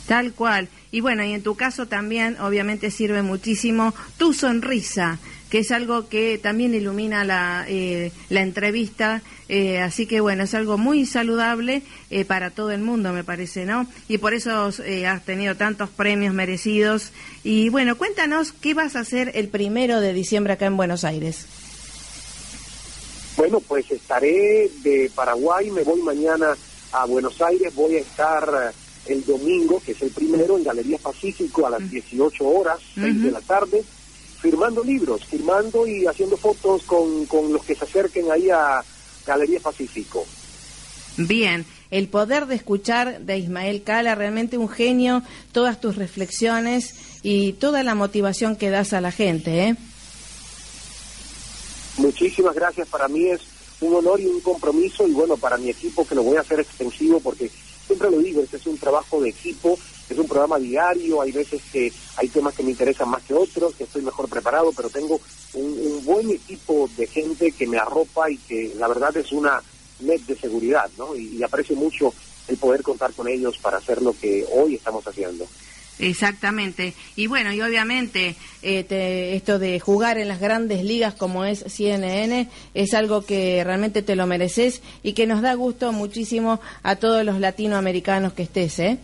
Tal 0.07 0.33
cual. 0.33 0.69
Y 0.91 1.01
bueno, 1.01 1.25
y 1.25 1.33
en 1.33 1.43
tu 1.43 1.55
caso 1.55 1.87
también 1.87 2.39
obviamente 2.41 2.91
sirve 2.91 3.23
muchísimo 3.23 3.95
tu 4.17 4.33
sonrisa, 4.33 5.19
que 5.49 5.61
es 5.61 5.71
algo 5.71 6.09
que 6.09 6.39
también 6.39 6.75
ilumina 6.75 7.25
la, 7.25 7.65
eh, 7.69 8.13
la 8.29 8.43
entrevista. 8.43 9.23
Eh, 9.49 9.81
así 9.81 10.07
que 10.07 10.21
bueno, 10.21 10.45
es 10.45 10.55
algo 10.55 10.79
muy 10.79 11.05
saludable 11.07 11.83
eh, 12.11 12.25
para 12.25 12.51
todo 12.51 12.71
el 12.71 12.83
mundo, 12.83 13.13
me 13.13 13.25
parece, 13.25 13.65
¿no? 13.65 13.87
Y 14.09 14.19
por 14.19 14.35
eso 14.35 14.71
has 15.07 15.25
tenido 15.25 15.57
tantos 15.57 15.91
premios 15.91 16.35
merecidos. 16.35 17.13
Y 17.43 17.71
bueno, 17.71 17.97
cuéntanos 17.97 18.53
qué 18.53 18.75
vas 18.75 18.97
a 18.97 19.01
hacer 19.01 19.33
el 19.35 19.49
primero 19.49 20.01
de 20.01 20.13
diciembre 20.13 20.53
acá 20.53 20.67
en 20.67 20.77
Buenos 20.77 21.05
Aires. 21.05 21.47
Bueno, 23.37 23.61
pues 23.61 23.91
estaré 23.91 24.71
de 24.83 25.11
Paraguay, 25.15 25.71
me 25.71 25.83
voy 25.83 26.03
mañana 26.03 26.57
a 26.93 27.07
Buenos 27.07 27.41
Aires, 27.41 27.75
voy 27.75 27.97
a 27.97 28.01
estar 28.01 28.73
eh, 29.07 29.13
el 29.13 29.25
domingo, 29.25 29.81
que 29.85 29.93
es 29.93 30.03
el 30.03 30.11
primero, 30.11 30.57
en 30.57 30.65
Galería 30.65 30.99
Pacífico 30.99 31.67
a 31.67 31.71
las 31.71 31.91
18 31.91 32.47
horas, 32.47 32.79
6 32.95 33.23
de 33.23 33.31
la 33.31 33.41
tarde, 33.41 33.83
firmando 34.41 34.85
libros, 34.85 35.25
firmando 35.25 35.87
y 35.87 36.07
haciendo 36.07 36.37
fotos 36.37 36.83
con, 36.83 37.27
con 37.27 37.53
los 37.53 37.65
que 37.65 37.75
se 37.75 37.85
acerquen 37.85 38.31
ahí 38.31 38.51
a 38.51 38.85
Galería 39.27 39.61
Pacífico. 39.61 40.27
Bien, 41.17 41.65
el 41.91 42.09
poder 42.09 42.47
de 42.47 42.55
escuchar 42.55 43.21
de 43.21 43.39
Ismael 43.39 43.83
Cala, 43.83 44.15
realmente 44.15 44.59
un 44.59 44.69
genio, 44.69 45.23
todas 45.53 45.81
tus 45.81 45.97
reflexiones 45.97 46.95
y 47.23 47.53
toda 47.55 47.83
la 47.83 47.95
motivación 47.95 48.57
que 48.57 48.71
das 48.71 48.93
a 48.93 49.01
la 49.01 49.13
gente, 49.13 49.69
¿eh? 49.69 49.77
Muchísimas 51.97 52.55
gracias. 52.55 52.89
Para 52.89 53.09
mí 53.09 53.27
es 53.27 53.41
un 53.81 53.95
honor 53.95 54.21
y 54.21 54.27
un 54.27 54.41
compromiso 54.41 55.07
y 55.07 55.13
bueno, 55.13 55.37
para 55.37 55.57
mi 55.59 55.71
equipo 55.71 56.07
que 56.07 56.15
lo 56.15 56.23
voy 56.23 56.37
a 56.37 56.41
hacer 56.41 56.61
extensivo 56.61 57.21
porque 57.21 57.51
siempre 57.87 58.11
lo 58.11 58.19
digo, 58.19 58.43
este 58.43 58.57
es 58.57 58.67
un 58.67 58.79
trabajo 58.79 59.21
de 59.21 59.31
equipo, 59.31 59.79
es 60.09 60.17
un 60.17 60.29
programa 60.29 60.59
diario, 60.59 61.21
hay 61.21 61.33
veces 61.33 61.61
que 61.73 61.93
hay 62.17 62.29
temas 62.29 62.55
que 62.55 62.63
me 62.63 62.71
interesan 62.71 63.09
más 63.09 63.23
que 63.23 63.35
otros, 63.35 63.75
que 63.75 63.85
estoy 63.85 64.03
mejor 64.03 64.29
preparado, 64.29 64.73
pero 64.73 64.89
tengo 64.89 65.21
un, 65.55 66.05
buen 66.05 66.31
equipo 66.31 66.89
de 66.97 67.07
gente 67.07 67.53
que 67.53 67.67
me 67.67 67.79
arropa 67.79 68.31
y 68.31 68.37
que 68.37 68.73
la 68.77 68.89
verdad 68.89 69.17
es 69.17 69.31
una 69.33 69.63
net 70.01 70.21
de 70.23 70.37
seguridad, 70.37 70.91
¿no? 70.99 71.15
y 71.15 71.43
aprecio 71.43 71.77
mucho 71.77 72.13
el 72.49 72.57
poder 72.57 72.83
contar 72.83 73.13
con 73.13 73.29
ellos 73.29 73.59
para 73.59 73.79
hacer 73.79 74.03
lo 74.03 74.13
que 74.13 74.47
hoy 74.53 74.75
estamos 74.75 75.07
haciendo. 75.07 75.47
Exactamente. 75.99 76.95
Y 77.17 77.27
bueno, 77.27 77.53
y 77.53 77.61
obviamente 77.61 78.35
eh, 78.63 79.33
esto 79.35 79.59
de 79.59 79.79
jugar 79.79 80.19
en 80.19 80.29
las 80.29 80.41
grandes 80.41 80.85
ligas 80.85 81.15
como 81.15 81.45
es 81.45 81.65
CNN 81.69 82.49
es 82.75 82.95
algo 82.95 83.25
que 83.25 83.63
realmente 83.65 84.03
te 84.03 84.17
lo 84.17 84.27
mereces 84.27 84.83
y 85.03 85.13
que 85.13 85.27
nos 85.27 85.43
da 85.43 85.55
gusto 85.55 85.93
muchísimo 85.93 86.61
a 86.83 86.97
todos 86.97 87.25
los 87.25 87.39
latinoamericanos 87.39 88.33
que 88.33 88.43
estés, 88.43 88.79
¿eh? 88.79 88.99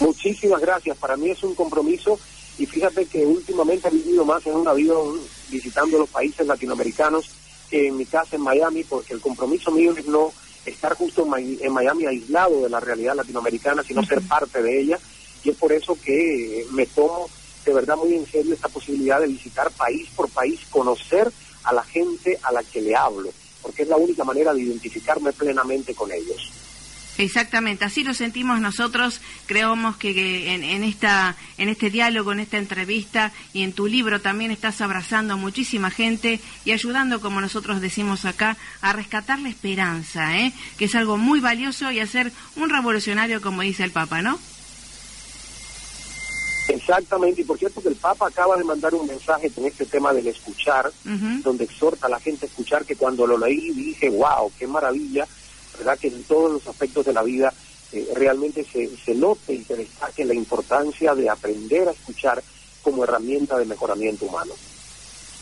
Muchísimas 0.00 0.60
gracias. 0.60 0.96
Para 0.96 1.16
mí 1.16 1.30
es 1.30 1.42
un 1.42 1.54
compromiso 1.54 2.18
y 2.58 2.66
fíjate 2.66 3.06
que 3.06 3.24
últimamente 3.24 3.88
he 3.88 3.90
vivido 3.90 4.24
más 4.24 4.46
en 4.46 4.54
un 4.54 4.68
avión 4.68 5.18
visitando 5.50 5.98
los 5.98 6.08
países 6.08 6.46
latinoamericanos 6.46 7.30
que 7.70 7.88
en 7.88 7.96
mi 7.96 8.04
casa 8.04 8.36
en 8.36 8.42
Miami 8.42 8.84
porque 8.84 9.14
el 9.14 9.20
compromiso 9.20 9.70
mío 9.70 9.94
es 9.96 10.06
no 10.06 10.32
estar 10.66 10.94
justo 10.94 11.26
en 11.36 11.72
Miami 11.72 12.06
aislado 12.06 12.62
de 12.62 12.70
la 12.70 12.80
realidad 12.80 13.16
latinoamericana, 13.16 13.82
sino 13.82 14.04
ser 14.04 14.20
parte 14.22 14.62
de 14.62 14.80
ella. 14.80 14.98
Y 15.44 15.50
es 15.50 15.56
por 15.56 15.72
eso 15.72 15.96
que 16.02 16.66
me 16.70 16.86
tomo 16.86 17.28
de 17.64 17.72
verdad 17.72 17.96
muy 17.96 18.14
en 18.14 18.26
serio 18.26 18.54
esta 18.54 18.68
posibilidad 18.68 19.20
de 19.20 19.28
visitar 19.28 19.70
país 19.72 20.08
por 20.14 20.28
país, 20.28 20.60
conocer 20.70 21.30
a 21.64 21.72
la 21.72 21.82
gente 21.84 22.38
a 22.42 22.52
la 22.52 22.62
que 22.62 22.80
le 22.80 22.94
hablo, 22.94 23.30
porque 23.60 23.82
es 23.82 23.88
la 23.88 23.96
única 23.96 24.24
manera 24.24 24.52
de 24.52 24.62
identificarme 24.62 25.32
plenamente 25.32 25.94
con 25.94 26.10
ellos. 26.10 26.50
Exactamente, 27.18 27.84
así 27.84 28.04
lo 28.04 28.14
sentimos 28.14 28.60
nosotros. 28.60 29.20
Creemos 29.46 29.96
que, 29.96 30.54
en, 30.54 30.82
esta, 30.82 31.36
en 31.58 31.68
este 31.68 31.90
diálogo, 31.90 32.32
en 32.32 32.40
esta 32.40 32.56
entrevista 32.56 33.32
y 33.52 33.62
en 33.62 33.74
tu 33.74 33.86
libro 33.86 34.20
también 34.20 34.50
estás 34.50 34.80
abrazando 34.80 35.34
a 35.34 35.36
muchísima 35.36 35.90
gente 35.90 36.40
y 36.64 36.72
ayudando, 36.72 37.20
como 37.20 37.40
nosotros 37.40 37.80
decimos 37.80 38.24
acá, 38.24 38.56
a 38.80 38.92
rescatar 38.92 39.38
la 39.40 39.50
esperanza, 39.50 40.38
¿eh? 40.38 40.52
que 40.78 40.86
es 40.86 40.94
algo 40.94 41.18
muy 41.18 41.40
valioso 41.40 41.90
y 41.90 42.00
a 42.00 42.06
ser 42.06 42.32
un 42.56 42.70
revolucionario, 42.70 43.42
como 43.42 43.62
dice 43.62 43.84
el 43.84 43.90
Papa, 43.90 44.22
¿no? 44.22 44.38
Exactamente, 46.68 47.42
y 47.42 47.44
por 47.44 47.58
cierto 47.58 47.82
que 47.82 47.88
el 47.88 47.96
Papa 47.96 48.28
acaba 48.28 48.56
de 48.56 48.64
mandar 48.64 48.94
un 48.94 49.06
mensaje 49.06 49.50
con 49.50 49.66
este 49.66 49.84
tema 49.84 50.12
del 50.14 50.28
escuchar, 50.28 50.90
donde 51.04 51.64
exhorta 51.64 52.06
a 52.06 52.10
la 52.10 52.20
gente 52.20 52.46
a 52.46 52.48
escuchar, 52.48 52.86
que 52.86 52.96
cuando 52.96 53.26
lo 53.26 53.36
leí 53.36 53.72
dije, 53.72 54.08
wow, 54.08 54.50
qué 54.58 54.66
maravilla 54.66 55.26
¿verdad? 55.78 55.98
Que 55.98 56.08
en 56.08 56.22
todos 56.24 56.52
los 56.52 56.66
aspectos 56.66 57.06
de 57.06 57.12
la 57.12 57.22
vida 57.22 57.52
eh, 57.92 58.08
realmente 58.14 58.64
se, 58.64 58.96
se 58.96 59.14
note 59.14 59.54
y 59.54 59.64
se 59.64 59.76
destaque 59.76 60.24
la 60.24 60.34
importancia 60.34 61.14
de 61.14 61.28
aprender 61.28 61.88
a 61.88 61.92
escuchar 61.92 62.42
como 62.82 63.04
herramienta 63.04 63.58
de 63.58 63.64
mejoramiento 63.64 64.26
humano. 64.26 64.52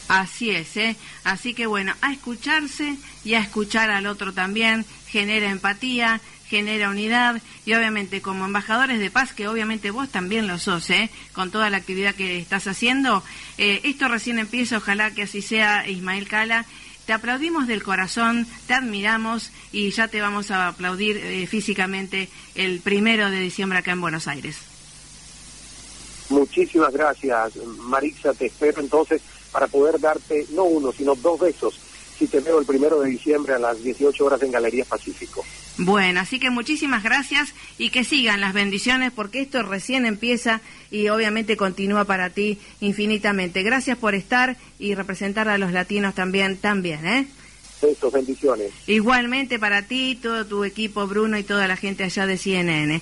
Así 0.08 0.50
es, 0.50 0.76
¿eh? 0.76 0.96
Así 1.22 1.54
que 1.54 1.66
bueno, 1.66 1.94
a 2.00 2.12
escucharse 2.12 2.96
y 3.24 3.34
a 3.34 3.40
escuchar 3.40 3.90
al 3.90 4.06
otro 4.06 4.32
también 4.32 4.84
genera 5.06 5.48
empatía, 5.50 6.20
genera 6.48 6.90
unidad 6.90 7.40
y 7.64 7.74
obviamente 7.74 8.20
como 8.20 8.44
embajadores 8.44 8.98
de 8.98 9.08
paz, 9.12 9.32
que 9.32 9.46
obviamente 9.46 9.92
vos 9.92 10.08
también 10.08 10.48
lo 10.48 10.58
sos, 10.58 10.90
¿eh? 10.90 11.10
con 11.32 11.52
toda 11.52 11.70
la 11.70 11.76
actividad 11.76 12.16
que 12.16 12.38
estás 12.38 12.66
haciendo, 12.66 13.22
eh, 13.56 13.80
esto 13.84 14.08
recién 14.08 14.40
empieza, 14.40 14.78
ojalá 14.78 15.12
que 15.12 15.22
así 15.22 15.42
sea 15.42 15.88
Ismael 15.88 16.26
Cala 16.26 16.66
te 17.10 17.14
aplaudimos 17.14 17.66
del 17.66 17.82
corazón, 17.82 18.46
te 18.68 18.74
admiramos 18.74 19.50
y 19.72 19.90
ya 19.90 20.06
te 20.06 20.20
vamos 20.20 20.52
a 20.52 20.68
aplaudir 20.68 21.16
eh, 21.16 21.44
físicamente 21.48 22.28
el 22.54 22.78
primero 22.78 23.32
de 23.32 23.40
diciembre 23.40 23.80
acá 23.80 23.90
en 23.90 24.00
Buenos 24.00 24.28
Aires. 24.28 24.58
Muchísimas 26.28 26.92
gracias, 26.92 27.56
Marisa. 27.80 28.32
Te 28.32 28.46
espero 28.46 28.80
entonces 28.80 29.20
para 29.50 29.66
poder 29.66 29.98
darte 29.98 30.46
no 30.50 30.62
uno, 30.62 30.92
sino 30.92 31.16
dos 31.16 31.40
besos 31.40 31.80
si 32.16 32.28
te 32.28 32.38
veo 32.38 32.60
el 32.60 32.64
primero 32.64 33.00
de 33.00 33.10
diciembre 33.10 33.54
a 33.54 33.58
las 33.58 33.82
18 33.82 34.24
horas 34.24 34.40
en 34.42 34.52
Galería 34.52 34.84
Pacífico. 34.84 35.44
Bueno, 35.78 36.20
así 36.20 36.38
que 36.38 36.50
muchísimas 36.50 37.02
gracias 37.02 37.54
y 37.78 37.90
que 37.90 38.04
sigan 38.04 38.40
las 38.40 38.52
bendiciones 38.52 39.12
porque 39.12 39.40
esto 39.40 39.62
recién 39.62 40.04
empieza 40.04 40.60
y 40.90 41.08
obviamente 41.08 41.56
continúa 41.56 42.04
para 42.04 42.30
ti 42.30 42.58
infinitamente. 42.80 43.62
Gracias 43.62 43.96
por 43.96 44.14
estar 44.14 44.56
y 44.78 44.94
representar 44.94 45.48
a 45.48 45.58
los 45.58 45.72
latinos 45.72 46.14
también, 46.14 46.56
también, 46.58 47.06
¿eh? 47.06 47.26
Besos, 47.80 48.12
bendiciones. 48.12 48.72
Igualmente 48.86 49.58
para 49.58 49.82
ti, 49.82 50.18
todo 50.20 50.44
tu 50.46 50.64
equipo, 50.64 51.06
Bruno 51.06 51.38
y 51.38 51.44
toda 51.44 51.66
la 51.66 51.76
gente 51.76 52.04
allá 52.04 52.26
de 52.26 52.36
CNN. 52.36 53.00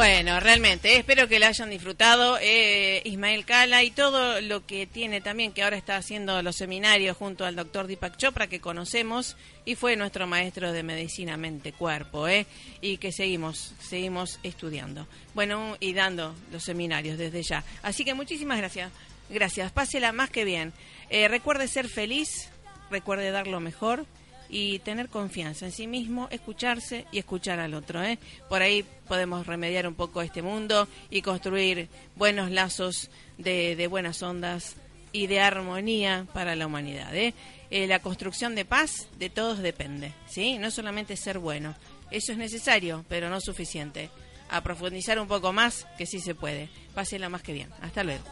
Bueno, 0.00 0.40
realmente, 0.40 0.96
espero 0.96 1.28
que 1.28 1.38
la 1.38 1.48
hayan 1.48 1.68
disfrutado. 1.68 2.38
Eh, 2.40 3.02
Ismael 3.04 3.44
Cala 3.44 3.82
y 3.82 3.90
todo 3.90 4.40
lo 4.40 4.64
que 4.64 4.86
tiene 4.86 5.20
también, 5.20 5.52
que 5.52 5.62
ahora 5.62 5.76
está 5.76 5.96
haciendo 5.96 6.40
los 6.40 6.56
seminarios 6.56 7.18
junto 7.18 7.44
al 7.44 7.54
doctor 7.54 7.86
Deepak 7.86 8.16
Chopra, 8.16 8.46
que 8.46 8.62
conocemos 8.62 9.36
y 9.66 9.74
fue 9.74 9.96
nuestro 9.96 10.26
maestro 10.26 10.72
de 10.72 10.82
medicina 10.82 11.36
mente-cuerpo, 11.36 12.28
¿eh? 12.28 12.46
y 12.80 12.96
que 12.96 13.12
seguimos, 13.12 13.74
seguimos 13.78 14.40
estudiando. 14.42 15.06
Bueno, 15.34 15.76
y 15.80 15.92
dando 15.92 16.34
los 16.50 16.64
seminarios 16.64 17.18
desde 17.18 17.42
ya. 17.42 17.62
Así 17.82 18.02
que 18.02 18.14
muchísimas 18.14 18.56
gracias. 18.56 18.90
Gracias, 19.28 19.70
pásela 19.70 20.12
más 20.12 20.30
que 20.30 20.46
bien. 20.46 20.72
Eh, 21.10 21.28
recuerde 21.28 21.68
ser 21.68 21.90
feliz, 21.90 22.48
recuerde 22.90 23.32
dar 23.32 23.48
lo 23.48 23.60
mejor 23.60 24.06
y 24.50 24.80
tener 24.80 25.08
confianza 25.08 25.66
en 25.66 25.72
sí 25.72 25.86
mismo, 25.86 26.28
escucharse 26.30 27.06
y 27.12 27.18
escuchar 27.18 27.60
al 27.60 27.74
otro. 27.74 28.02
¿eh? 28.02 28.18
Por 28.48 28.62
ahí 28.62 28.84
podemos 29.06 29.46
remediar 29.46 29.86
un 29.86 29.94
poco 29.94 30.22
este 30.22 30.42
mundo 30.42 30.88
y 31.08 31.22
construir 31.22 31.88
buenos 32.16 32.50
lazos 32.50 33.10
de, 33.38 33.76
de 33.76 33.86
buenas 33.86 34.22
ondas 34.22 34.76
y 35.12 35.26
de 35.26 35.40
armonía 35.40 36.26
para 36.32 36.56
la 36.56 36.66
humanidad. 36.66 37.14
¿eh? 37.14 37.34
Eh, 37.70 37.86
la 37.86 38.00
construcción 38.00 38.54
de 38.54 38.64
paz 38.64 39.08
de 39.18 39.30
todos 39.30 39.58
depende, 39.58 40.12
¿sí? 40.26 40.58
No 40.58 40.70
solamente 40.70 41.16
ser 41.16 41.38
bueno, 41.38 41.76
eso 42.10 42.32
es 42.32 42.38
necesario, 42.38 43.04
pero 43.08 43.30
no 43.30 43.40
suficiente. 43.40 44.10
A 44.52 44.62
profundizar 44.62 45.20
un 45.20 45.28
poco 45.28 45.52
más, 45.52 45.86
que 45.96 46.06
sí 46.06 46.18
se 46.18 46.34
puede. 46.34 46.68
Pásenla 46.92 47.28
más 47.28 47.42
que 47.42 47.52
bien. 47.52 47.70
Hasta 47.80 48.02
luego. 48.02 48.24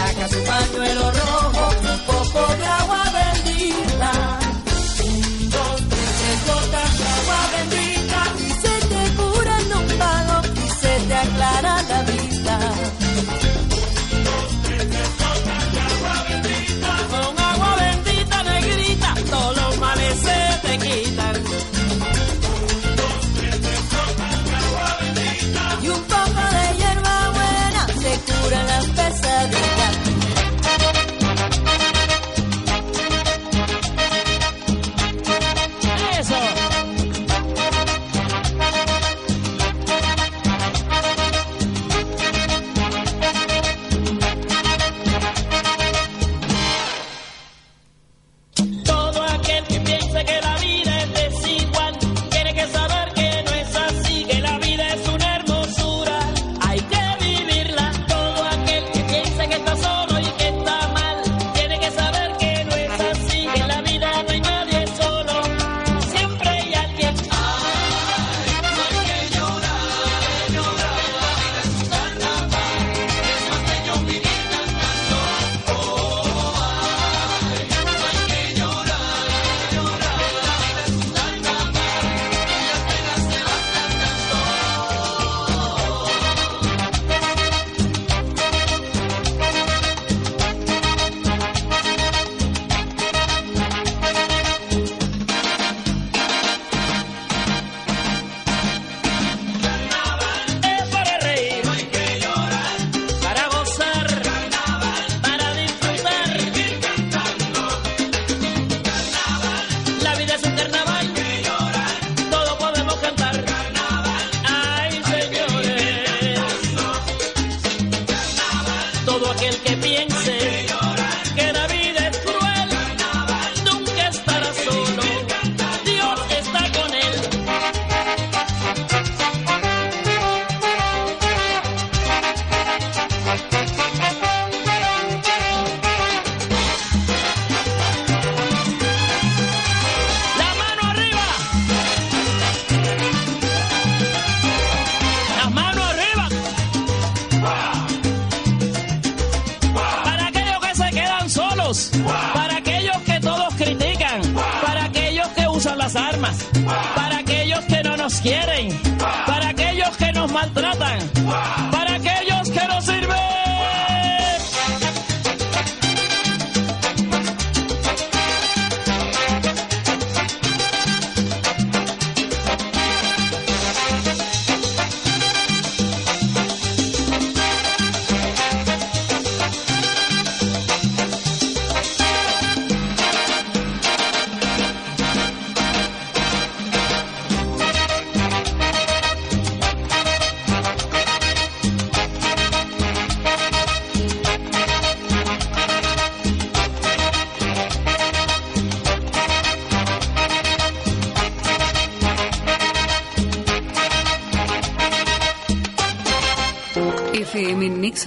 Saca 0.00 0.28
su 0.28 0.42
pañuelo 0.44 1.10
rojo, 1.12 1.68
un 1.92 1.98
poco 2.06 2.54
de 2.56 2.64
agua 2.64 3.04
bendita. 3.18 4.12
Un, 5.04 5.50
dos, 5.50 5.76
tres 5.90 6.40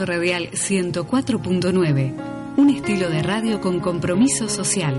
Radial 0.05 0.51
104.9. 0.51 2.13
Un 2.57 2.69
estilo 2.69 3.09
de 3.09 3.23
radio 3.23 3.61
con 3.61 3.79
compromiso 3.79 4.49
social. 4.49 4.95